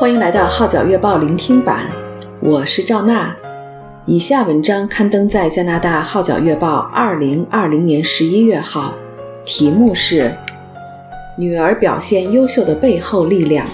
[0.00, 1.90] 欢迎来到《号角月报》聆听版，
[2.38, 3.34] 我是赵娜。
[4.06, 8.94] 以下文章刊登在加拿大《号角月报》二零二零年十一月号，
[9.44, 10.22] 题目是
[11.36, 13.66] 《女儿表现优秀的背后力量》，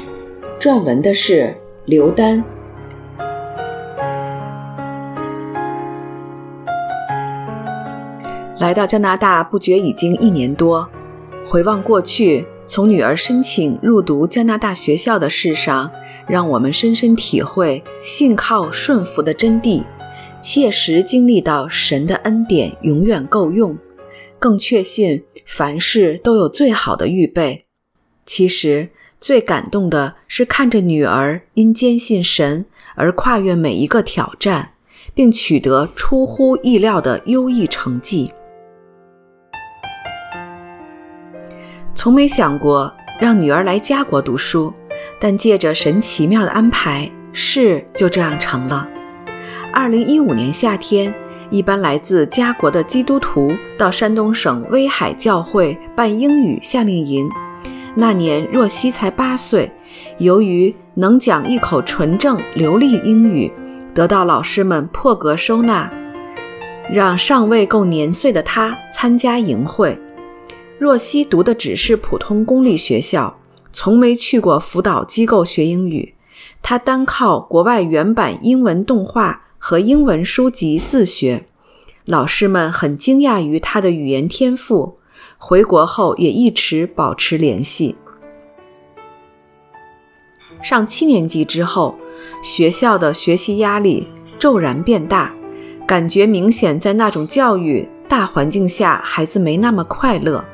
[0.59, 2.43] 撰文的是刘丹。
[8.59, 10.89] 来到加拿大不觉已经一年多，
[11.47, 15.91] 回望过去，从女儿申请入读加拿大学校的事上，
[16.27, 19.85] 让我们深深体会信靠顺服的真谛。
[20.41, 23.79] 切实经历到神的恩典永远够用，
[24.39, 27.65] 更确信凡事都有最好的预备。
[28.27, 34.73] 其实最感动的是看着女儿因坚信神而跨越每一个挑战，
[35.15, 38.31] 并取得出乎意料的优异成绩。
[41.95, 44.75] 从没想过让女儿来家国读书，
[45.25, 48.87] 但借着神奇妙的安排，事就这样成了。
[49.73, 51.15] 二零一五年夏天，
[51.49, 57.27] 一般来自家国的基督徒到山东省威海教会办英语夏令营。
[57.95, 59.73] 那年若曦才八岁，
[60.19, 63.51] 由于能讲一口纯正流利英语，
[63.95, 65.91] 得到老师们破格收纳，
[66.93, 69.99] 让尚未够年岁的她参加营会。
[70.79, 73.35] 若曦读的只是普通公立学校，
[73.75, 76.15] 从没去过辅导机构学英语，
[76.63, 79.43] 他单靠国外原版英文动画。
[79.67, 81.47] 和英文书籍自学，
[82.05, 84.99] 老师们很惊讶于他的语言天赋。
[85.39, 87.97] 回国后也一直保持联系。
[90.63, 91.97] 上七年级之后，
[92.43, 94.07] 学校的学习压力
[94.39, 95.33] 骤然变大，
[95.87, 100.45] 感觉明显在那种教育大环境下，孩子没那么快乐。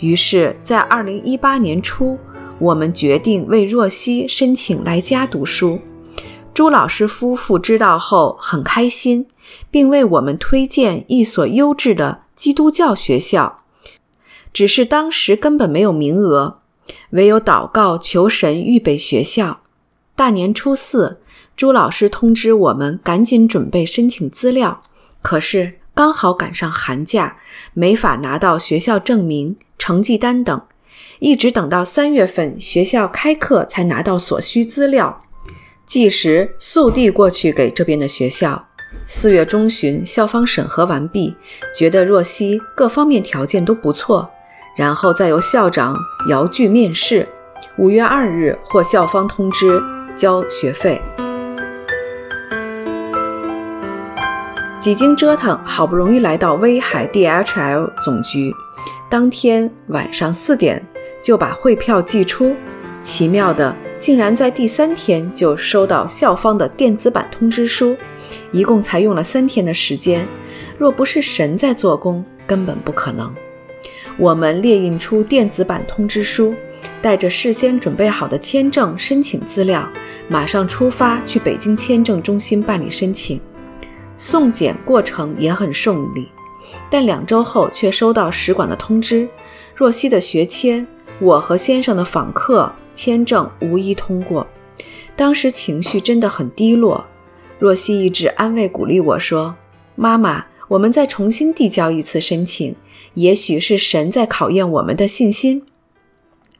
[0.00, 2.18] 于是，在二零一八年初，
[2.60, 5.80] 我们决定为若曦申请来家读书。
[6.52, 9.26] 朱老师夫妇知道后很开心，
[9.70, 13.62] 并为我们推荐一所优质的基督教学校。
[14.52, 16.58] 只是当时根本没有名额，
[17.10, 19.60] 唯有祷告求神预备学校。
[20.14, 21.20] 大年初四，
[21.56, 24.82] 朱老师通知我们赶紧准备申请资料，
[25.22, 27.38] 可是刚好赶上寒假，
[27.72, 30.60] 没法拿到学校证明、成绩单等，
[31.20, 35.20] 一直等到三月份学校开课才拿到所需资料。
[35.86, 38.66] 计时速递过去给这边的学校。
[39.04, 41.36] 四月中旬，校方审核完毕，
[41.76, 44.30] 觉得若曦各方面条件都不错，
[44.76, 45.94] 然后再由校长
[46.28, 47.28] 姚炬面试。
[47.76, 49.82] 五月二日获校方通知
[50.16, 51.00] 交学费。
[54.80, 58.54] 几经折腾，好不容易来到威海 DHL 总局，
[59.10, 60.82] 当天晚上四点
[61.22, 62.54] 就把汇票寄出。
[63.02, 63.76] 奇妙的。
[64.00, 67.94] 竟然在第三天就收到校方的电子版通知书，
[68.50, 70.26] 一共才用了三天的时间。
[70.78, 73.30] 若不是神在做工，根本不可能。
[74.16, 76.54] 我们列印出电子版通知书，
[77.02, 79.86] 带着事先准备好的签证申请资料，
[80.28, 83.38] 马上出发去北京签证中心办理申请。
[84.16, 86.26] 送检过程也很顺利，
[86.90, 89.28] 但两周后却收到使馆的通知：
[89.74, 90.86] 若曦的学签，
[91.20, 92.72] 我和先生的访客。
[92.92, 94.44] 签证无一通过，
[95.14, 97.06] 当时情绪真的很低落。
[97.58, 99.54] 若曦一直安慰鼓励我说
[99.94, 102.74] ：“妈妈，我们再重新递交一次申请，
[103.14, 105.64] 也许是神在考验我们的信心。”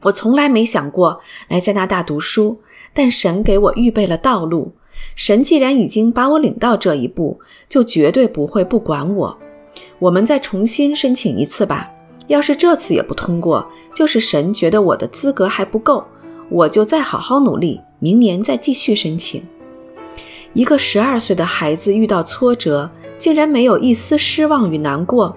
[0.03, 2.61] 我从来没想过来加拿大读书，
[2.93, 4.71] 但神给我预备了道路。
[5.13, 9.37] 神既然已经把我领到这一步，就绝对不会不管我。
[9.99, 11.91] 我们再重新申请一次吧。
[12.27, 16.03] 要是这次也不通过，就是神觉得我的资格还不够。
[16.49, 19.41] 我就再好好努力，明年再继续申请。
[20.53, 25.35] 一个十二岁的孩子遇到挫折，竟然没有一丝失望与难过。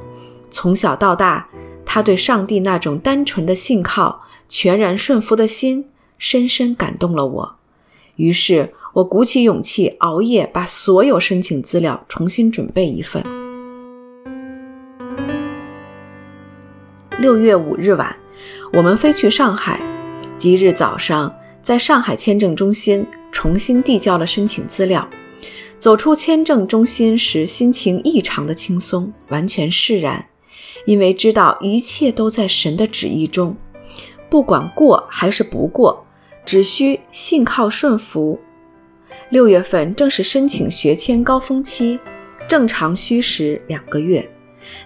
[0.50, 1.48] 从小到大，
[1.86, 5.88] 他对上帝那种单纯的信靠、全然顺服的心，
[6.18, 7.56] 深深感动了我。
[8.16, 13.43] 于是，我鼓起勇气，熬夜把所有申请资料重新准备一份。
[17.20, 18.14] 六月五日晚，
[18.72, 19.80] 我们飞去上海。
[20.36, 21.32] 即日早上，
[21.62, 25.08] 在上海签证中心重新递交了申请资料。
[25.78, 30.26] 走出签证中心时，心情异常的轻松，完全释然，
[30.86, 33.56] 因为知道一切都在神的旨意中，
[34.28, 36.04] 不管过还是不过，
[36.44, 38.40] 只需信靠顺服。
[39.30, 42.00] 六月份正是申请学签高峰期，
[42.48, 44.28] 正常需时两个月，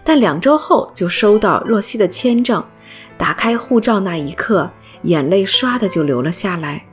[0.03, 2.65] 但两周后就收到若曦的签证。
[3.17, 4.71] 打开护照那一刻，
[5.03, 6.87] 眼泪唰的就流了下来，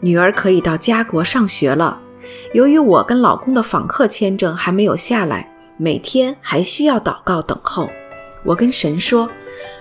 [0.00, 2.00] 女儿可以到家国上学了。
[2.52, 7.88] 由于我跟老公的访客签证还没有下来，每天还需要祷告等候。
[8.42, 9.28] 我跟神说，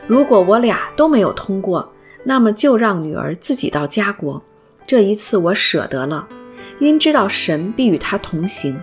[0.06, 1.92] 如果我俩都没有通过，
[2.24, 4.42] 那么就让女儿自己到家国。
[4.86, 6.28] 这一次我舍得了，
[6.80, 8.80] 因知道神必与她同行。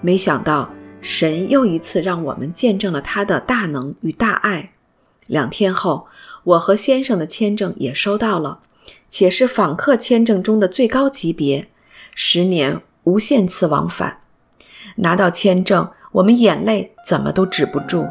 [0.00, 0.68] 没想到
[1.02, 4.70] 神又一次让我们见证了他的大能与大爱。
[5.26, 6.06] 两天后，
[6.44, 8.60] 我和先生的签证也收到了，
[9.10, 11.68] 且是访客签证中的最高级别，
[12.14, 14.18] 十年无限次往返。
[14.96, 18.06] 拿到签证，我们眼泪怎么都止不住。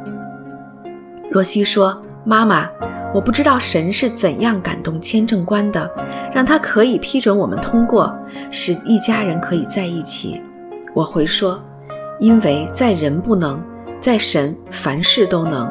[1.29, 2.69] 若曦说：“妈妈，
[3.13, 5.89] 我不知道神是怎样感动签证官的，
[6.33, 8.13] 让他可以批准我们通过，
[8.51, 10.41] 使一家人可以在一起。”
[10.93, 11.63] 我回说
[12.21, 13.59] ：“因为在人不能，
[13.99, 15.67] 在神凡事都能。”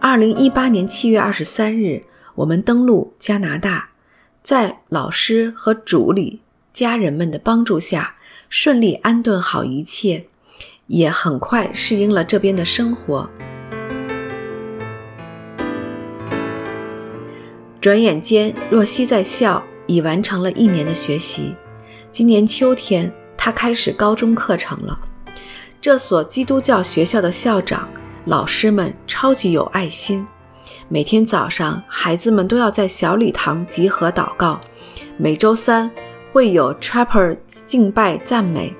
[0.00, 2.02] 二零一八年七月二十三日，
[2.34, 3.90] 我们登陆加拿大，
[4.42, 6.40] 在老师和主里
[6.72, 8.16] 家人们的帮助下，
[8.48, 10.24] 顺利安顿好一切，
[10.86, 13.28] 也很快适应了这边的生活。
[17.78, 21.54] 转眼间，若曦在校已完成了一年的学习。
[22.10, 24.98] 今年秋天，她开始高中课程了。
[25.82, 27.88] 这所基督教学校的校长。
[28.26, 30.24] 老师们超级有爱心，
[30.86, 34.60] 每天早上孩子们都要在小礼堂集合祷告，
[35.16, 35.90] 每周三
[36.32, 37.36] 会有 t r a p p e r
[37.66, 38.72] 敬拜赞美，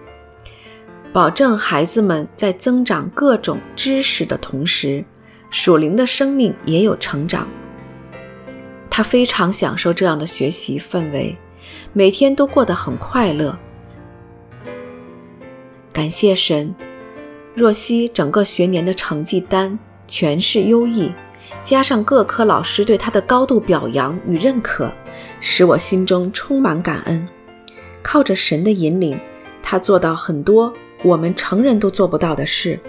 [1.12, 5.04] 保证孩子们在增长各种知识的同时，
[5.50, 7.48] 属灵的生命也有成长。
[8.88, 11.36] 他非常享受这样的学习氛围，
[11.92, 13.58] 每天都过得很快乐。
[15.92, 16.72] 感谢神。
[17.54, 21.12] 若曦整个学年的成绩单全是优异，
[21.62, 24.90] 加上各科老师对她的高度表扬与认可，
[25.38, 27.28] 使我心中充满感恩。
[28.02, 29.20] 靠着神的引领，
[29.62, 30.72] 她做到很多
[31.02, 32.80] 我们成人都做不到的事。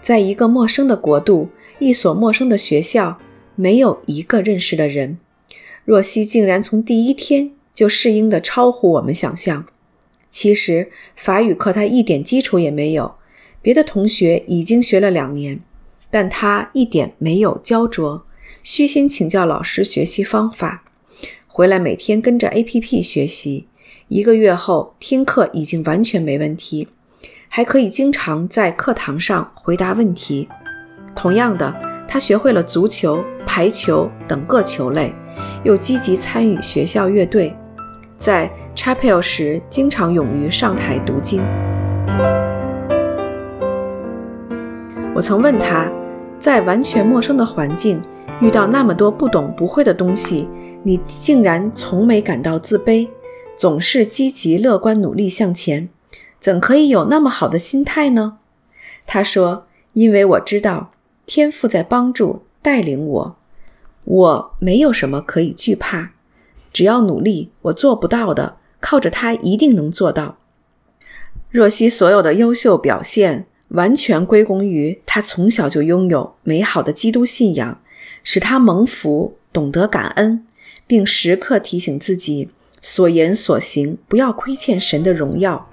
[0.00, 3.18] 在一个陌生的国度，一所陌生的学校，
[3.54, 5.18] 没有一个认识的人，
[5.84, 9.66] 若曦竟然从第一天就适应的超乎我们想象。
[10.30, 13.16] 其实法语课她一点基础也没有。
[13.62, 15.60] 别的同学已经学了两年，
[16.10, 18.22] 但他一点没有焦灼，
[18.64, 20.82] 虚心请教老师学习方法，
[21.46, 23.68] 回来每天跟着 APP 学习。
[24.08, 26.88] 一个月后，听课已经完全没问题，
[27.48, 30.48] 还可以经常在课堂上回答问题。
[31.14, 31.72] 同样的，
[32.08, 35.14] 他学会了足球、排球等各球类，
[35.62, 37.56] 又积极参与学校乐队，
[38.16, 41.42] 在 Chapel 时经常勇于上台读经。
[45.14, 45.92] 我曾问他，
[46.40, 48.00] 在完全陌生的环境
[48.40, 50.48] 遇到那么多不懂不会的东西，
[50.82, 53.06] 你竟然从没感到自卑，
[53.54, 55.90] 总是积极乐观努力向前，
[56.40, 58.38] 怎可以有那么好的心态呢？
[59.06, 60.90] 他说：“因为我知道
[61.26, 63.36] 天赋在帮助带领我，
[64.04, 66.12] 我没有什么可以惧怕，
[66.72, 70.38] 只要努力，我做不到的，靠着他一定能做到。”
[71.50, 77.80] 若曦所有的优秀表现，完全归功于他从小就拥有美好的基督信仰，
[78.22, 80.46] 使他蒙福，懂得感恩，
[80.86, 85.68] 并时刻提醒自己所言所行不要亏欠神的荣耀，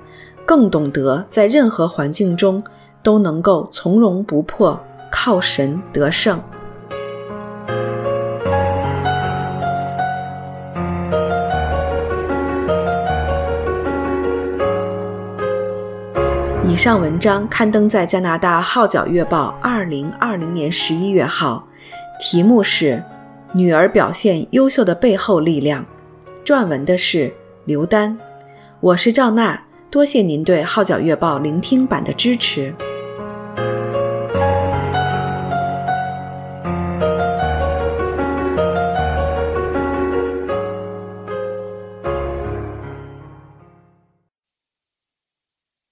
[0.45, 2.63] 更懂得在任何环境中
[3.03, 4.79] 都能够从容不迫，
[5.11, 6.41] 靠神得胜。
[16.79, 21.67] 上文章刊登在加拿大《号角月报》二零二零年十一月号，
[22.21, 22.93] 题目是
[23.51, 25.85] 《女儿表现优秀的背后力量》，
[26.47, 27.33] 撰文的是
[27.65, 28.17] 刘丹。
[28.79, 32.73] 我是赵娜，多谢您对《号角月报》聆听版的支持。